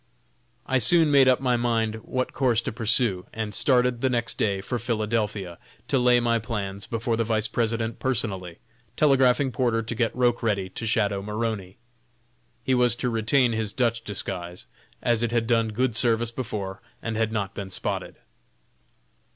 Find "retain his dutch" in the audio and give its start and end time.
13.11-14.03